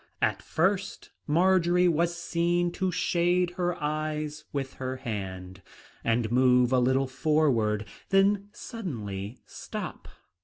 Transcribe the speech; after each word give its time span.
At 0.19 0.41
first 0.41 1.11
Marjory 1.27 1.87
was 1.87 2.17
seen 2.17 2.71
to 2.71 2.91
shade 2.91 3.51
her 3.51 3.75
eyes 3.79 4.45
with 4.51 4.73
her 4.81 4.95
hand, 4.95 5.61
and 6.03 6.31
move 6.31 6.71
a 6.71 6.79
little 6.79 7.05
forward, 7.05 7.85
then 8.09 8.49
suddenly 8.51 9.37
stop. 9.45 10.07